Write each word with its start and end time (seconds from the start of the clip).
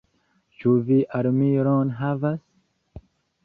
Ĉu 0.61 0.73
vi 0.87 0.97
armilon 1.21 1.95
havas? 2.03 2.43